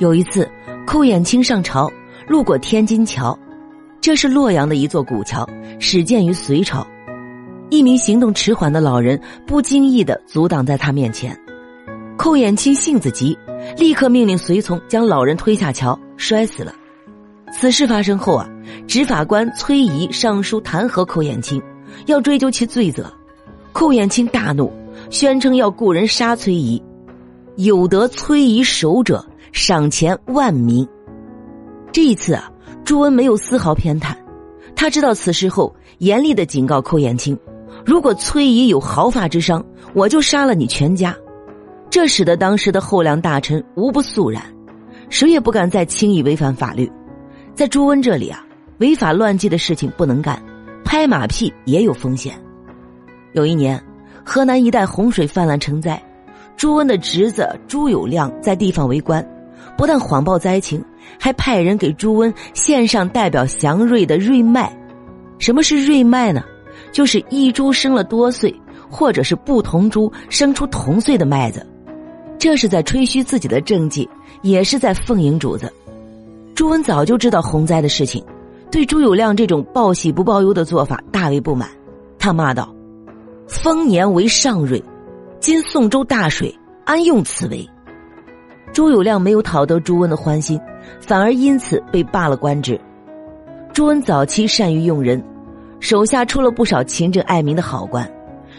[0.00, 0.50] 有一次，
[0.86, 1.86] 寇衍清上朝，
[2.26, 3.38] 路过天津桥，
[4.00, 5.46] 这是洛阳的一座古桥，
[5.78, 6.86] 始建于隋朝。
[7.68, 11.38] 一名行动迟缓的老人不经意的阻挡在他面前，
[12.16, 13.36] 寇衍清性子急，
[13.76, 16.74] 立刻命令随从将老人推下桥，摔死了。
[17.52, 18.48] 此事发生后啊，
[18.86, 21.62] 执法官崔仪上书弹劾寇衍清，
[22.06, 23.12] 要追究其罪责。
[23.74, 24.72] 寇衍清大怒，
[25.10, 26.82] 宣称要雇人杀崔仪，
[27.56, 29.22] 有得崔仪首者。
[29.52, 30.86] 赏钱万民。
[31.92, 32.50] 这一次啊，
[32.84, 34.14] 朱温没有丝毫偏袒，
[34.76, 37.38] 他知道此事后，严厉的警告寇延清：
[37.84, 41.14] 如果崔仪有毫发之伤，我就杀了你全家。
[41.90, 44.42] 这使得当时的后梁大臣无不肃然，
[45.08, 46.90] 谁也不敢再轻易违反法律。
[47.52, 48.46] 在朱温这里啊，
[48.78, 50.40] 违法乱纪的事情不能干，
[50.84, 52.40] 拍马屁也有风险。
[53.32, 53.82] 有一年，
[54.24, 56.00] 河南一带洪水泛滥成灾，
[56.56, 59.26] 朱温的侄子朱友谅在地方为官。
[59.80, 60.84] 不但谎报灾情，
[61.18, 64.70] 还派人给朱温献上代表祥瑞的瑞麦。
[65.38, 66.44] 什么是瑞麦呢？
[66.92, 68.54] 就是一株生了多穗，
[68.90, 71.66] 或者是不同株生出同穗的麦子。
[72.38, 74.06] 这是在吹嘘自己的政绩，
[74.42, 75.72] 也是在奉迎主子。
[76.54, 78.22] 朱温早就知道洪灾的事情，
[78.70, 81.66] 对朱友谅这种报喜不报忧的做法大为不满。
[82.18, 82.70] 他骂道
[83.48, 84.84] ：“丰年为上瑞，
[85.40, 87.66] 今宋州大水，安用此为？”
[88.72, 90.60] 朱友谅没有讨得朱温的欢心，
[91.00, 92.80] 反而因此被罢了官职。
[93.72, 95.22] 朱温早期善于用人，
[95.80, 98.08] 手下出了不少勤政爱民的好官，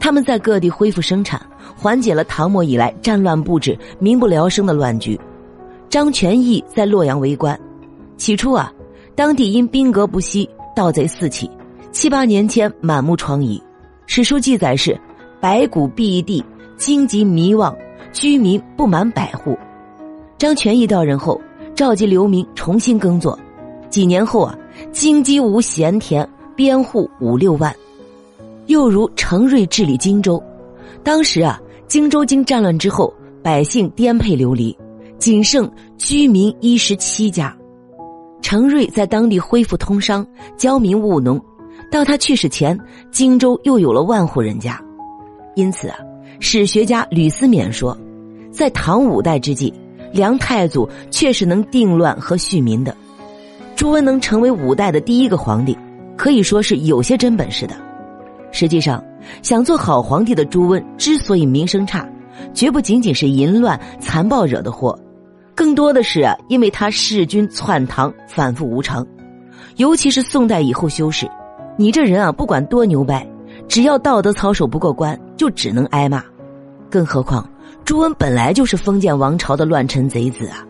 [0.00, 1.40] 他们在各地恢复生产，
[1.76, 5.18] 缓解了唐末以来战乱不止、民不聊生的乱局。
[5.88, 7.58] 张全义在洛阳为官，
[8.16, 8.72] 起初啊，
[9.14, 11.50] 当地因兵革不息，盗贼四起，
[11.92, 13.60] 七八年间满目疮痍。
[14.06, 14.98] 史书记载是
[15.40, 16.44] 白骨蔽地，
[16.76, 17.76] 荆棘迷望，
[18.12, 19.56] 居民不满百户。
[20.42, 21.40] 张全义到任后，
[21.72, 23.38] 召集流民重新耕作。
[23.88, 24.58] 几年后啊，
[24.90, 27.72] 京畿无闲田，编户五六万。
[28.66, 30.42] 又如程瑞治理荆州，
[31.04, 34.76] 当时啊，荆州经战乱之后，百姓颠沛流离，
[35.16, 37.56] 仅剩居民一十七家。
[38.40, 41.40] 程瑞在当地恢复通商，教民务农。
[41.88, 42.76] 到他去世前，
[43.12, 44.82] 荆州又有了万户人家。
[45.54, 45.98] 因此啊，
[46.40, 47.96] 史学家吕思勉说，
[48.50, 49.72] 在唐五代之际。
[50.12, 52.94] 梁太祖确实能定乱和恤民的，
[53.74, 55.76] 朱温能成为五代的第一个皇帝，
[56.16, 57.74] 可以说是有些真本事的。
[58.50, 59.02] 实际上，
[59.40, 62.06] 想做好皇帝的朱温之所以名声差，
[62.52, 64.98] 绝不仅仅是淫乱残暴惹的祸，
[65.54, 69.06] 更多的是啊，因为他弑君篡唐，反复无常。
[69.76, 71.26] 尤其是宋代以后修士，
[71.78, 73.26] 你这人啊，不管多牛掰，
[73.66, 76.22] 只要道德操守不过关，就只能挨骂。
[76.92, 77.48] 更何况。
[77.86, 80.62] 朱温本来就是封建王朝的乱臣贼子啊！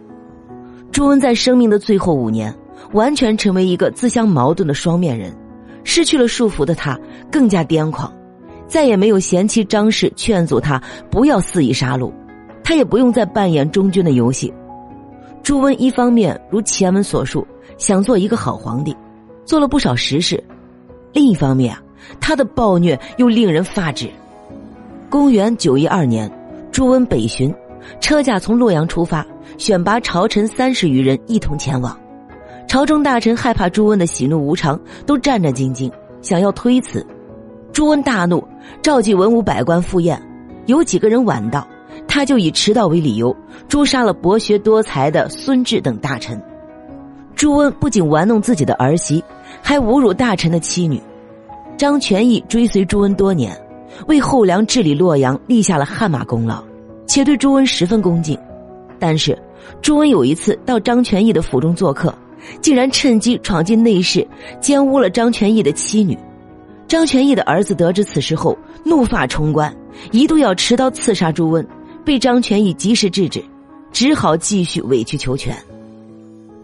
[0.93, 2.55] 朱温在生命的最后五年，
[2.93, 5.37] 完全成为一个自相矛盾的双面人，
[5.85, 6.99] 失去了束缚的他
[7.31, 8.11] 更加癫狂，
[8.67, 12.11] 再也没有贤妻张氏劝阻他不要肆意杀戮，
[12.63, 14.53] 他也不用再扮演忠君的游戏。
[15.43, 17.47] 朱温一方面如前文所述，
[17.77, 18.97] 想做一个好皇帝，
[19.45, 20.39] 做了不少实事；
[21.13, 21.83] 另一方面啊，
[22.21, 24.09] 他的暴虐又令人发指。
[25.13, 26.33] 公元九一二年。
[26.73, 27.55] 朱温北巡，
[28.01, 29.27] 车驾从洛阳出发，
[29.59, 31.95] 选拔朝臣三十余人一同前往。
[32.67, 37.07] 朝中大臣害怕朱温的喜怒无常，都战战兢兢，想要推辞。
[37.75, 38.43] 朱温大怒，
[38.81, 40.19] 召集文武百官赴宴。
[40.65, 41.69] 有几个人晚到，
[42.09, 43.37] 他就以迟到为理由，
[43.69, 46.43] 诛杀了博学多才的孙志等大臣。
[47.37, 49.23] 朱温不仅玩弄自己的儿媳，
[49.61, 50.99] 还侮辱大臣的妻女。
[51.77, 53.55] 张全义追随朱温多年。
[54.07, 56.63] 为后梁治理洛阳立下了汗马功劳，
[57.07, 58.39] 且对朱温十分恭敬。
[58.99, 59.37] 但是，
[59.81, 62.15] 朱温有一次到张全义的府中做客，
[62.61, 64.27] 竟然趁机闯进内室，
[64.61, 66.17] 奸污了张全义的妻女。
[66.87, 69.75] 张全义的儿子得知此事后，怒发冲冠，
[70.11, 71.67] 一度要持刀刺杀朱温，
[72.05, 73.43] 被张全义及时制止，
[73.93, 75.57] 只好继续委曲求全。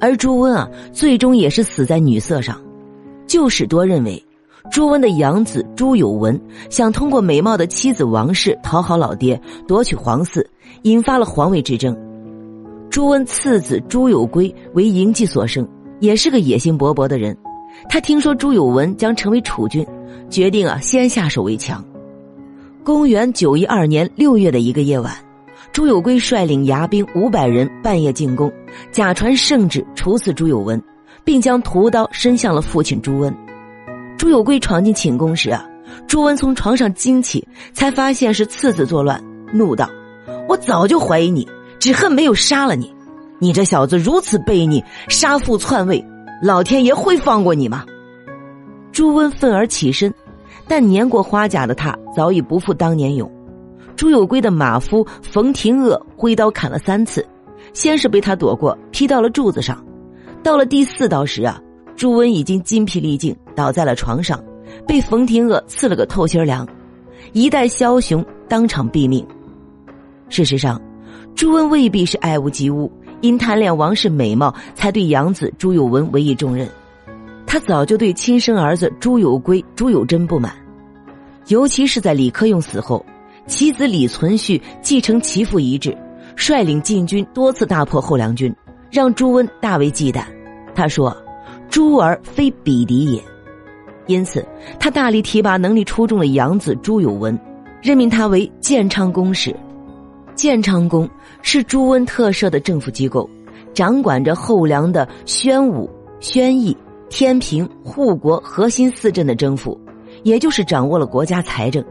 [0.01, 2.61] 而朱温啊，最终也是死在女色上。
[3.27, 4.23] 旧史多认为。
[4.71, 6.39] 朱温的养子朱友文
[6.71, 10.45] 想通过美貌的妻子王氏讨好老爹，夺取皇嗣，
[10.83, 11.97] 引发了皇位之争。
[12.91, 15.67] 朱温次子朱友圭为嬴稷所生，
[16.01, 17.37] 也是个野心勃勃的人。
[17.89, 19.87] 他听说朱友文将成为储君，
[20.29, 21.85] 决定啊先下手为强。
[22.85, 25.13] 公元九一二年六月的一个夜晚，
[25.73, 28.53] 朱友圭率领牙兵五百人半夜进宫，
[28.93, 30.83] 假传圣旨处死朱友文，
[31.25, 33.35] 并将屠刀伸向了父亲朱温。
[34.19, 35.65] 朱有圭闯进寝宫时啊，
[36.09, 39.23] 朱温从床上惊起，才发现是次子作乱，
[39.53, 39.89] 怒道
[40.49, 41.49] ：“我早就怀疑你，
[41.79, 42.93] 只恨没有杀了你。”
[43.39, 46.05] 你这小子如此悖逆，杀父篡位，
[46.43, 47.87] 老天爷会放过你吗？”
[48.91, 50.13] 朱温愤而起身，
[50.67, 53.31] 但年过花甲的他早已不复当年勇。
[53.95, 57.25] 朱有圭的马夫冯廷鄂挥刀砍了三次，
[57.73, 59.85] 先是被他躲过，劈到了柱子上。
[60.43, 61.61] 到了第四刀时啊，
[61.99, 64.41] 朱温已经筋疲力尽，倒在了床上，
[64.87, 66.65] 被冯廷鄂刺了个透心凉。
[67.33, 69.27] 一代枭雄当场毙命。
[70.29, 70.81] 事实上，
[71.35, 72.89] 朱温未必是爱屋及乌，
[73.21, 76.69] 因贪恋王室美貌，才对养子朱有文委以重任。
[77.49, 80.55] 他早就对亲生儿子朱有圭、朱有贞不满，
[81.49, 83.05] 尤其是在李克用死后，
[83.49, 85.99] 其子李存勖继承其父遗志，
[86.37, 88.55] 率领禁军多次大破后梁军，
[88.89, 90.23] 让朱温大为忌惮。
[90.77, 91.11] 他说
[91.69, 93.23] ：“朱儿非彼敌也。”
[94.07, 94.45] 因此，
[94.81, 97.39] 他大力提拔能力出众的养子朱有文，
[97.83, 99.55] 任命他为建昌公使。
[100.35, 101.09] 建昌宫
[101.43, 103.29] 是朱温特设的政府机构，
[103.75, 106.75] 掌管着后梁的宣武、宣义、
[107.11, 109.79] 天平、护国核心四镇的征服，
[110.23, 111.85] 也就是掌握了国家财政。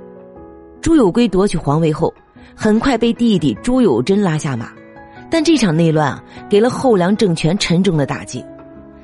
[0.81, 2.11] 朱有圭夺取皇位后，
[2.55, 4.71] 很快被弟弟朱有贞拉下马，
[5.29, 8.43] 但这场内乱啊，给了后梁政权沉重的打击。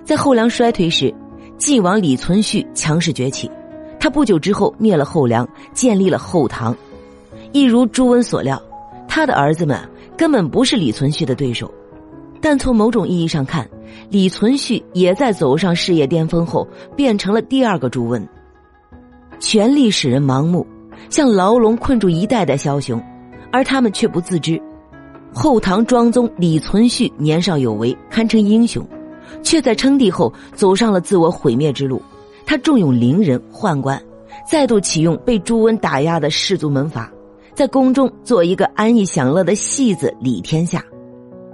[0.04, 1.14] 在后梁衰退时。
[1.56, 3.50] 晋王李存勖强势崛起，
[3.98, 6.76] 他不久之后灭了后梁，建立了后唐。
[7.54, 8.62] 一如朱温所料，
[9.08, 9.80] 他的儿子们
[10.18, 11.72] 根本不是李存勖的对手。
[12.42, 13.70] 但从某种意义上看，
[14.10, 16.68] 李存勖也在走上事业巅峰后
[16.98, 18.28] 变成了第二个朱温。
[19.40, 20.68] 权力使人盲目，
[21.10, 23.02] 像牢笼困住一代代枭雄，
[23.54, 24.62] 而他们却不自知。
[25.34, 28.86] 后唐庄宗李存勖年少有为，堪称英雄。
[29.42, 32.02] 却在称帝后走上了自我毁灭之路。
[32.46, 34.02] 他重用伶人宦官，
[34.46, 37.12] 再度启用被朱温打压的士族门阀，
[37.54, 40.84] 在宫中做一个安逸享乐的戏子理天下。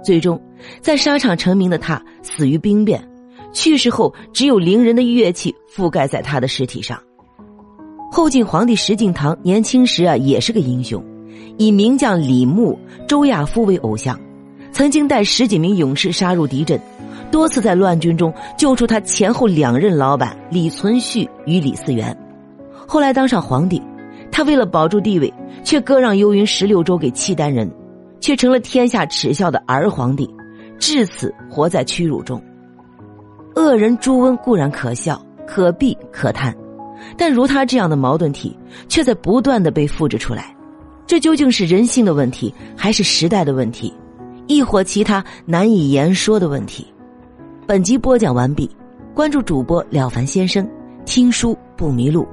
[0.02, 0.40] 最终，
[0.80, 3.06] 在沙场成名的他死于兵变，
[3.52, 7.00] 去世后只有伶人的乐器覆盖在他的尸体上。
[8.10, 11.04] 后晋皇帝石敬瑭年轻时啊也是个英雄，
[11.56, 14.18] 以名将李牧、周亚夫为偶像，
[14.72, 16.80] 曾经带十几名勇士杀入敌阵。
[17.30, 22.16] 多次在乱军中救出他前后两任老板李存勖与李嗣源，
[22.86, 23.80] 后来当上皇帝，
[24.32, 25.32] 他为了保住地位，
[25.62, 27.70] 却割让幽云十六州给契丹人，
[28.20, 30.28] 却成了天下耻笑的儿皇帝，
[30.78, 32.42] 至此活在屈辱中。
[33.54, 36.54] 恶人朱温固然可笑、可避、可叹，
[37.16, 38.56] 但如他这样的矛盾体，
[38.88, 40.54] 却在不断的被复制出来，
[41.06, 43.92] 这究竟是人性的问题，还是时代的问题，
[44.46, 46.86] 亦或其他难以言说的问题？
[47.70, 48.68] 本集播讲完毕，
[49.14, 50.68] 关注主播了凡先生，
[51.06, 52.26] 听书不迷路。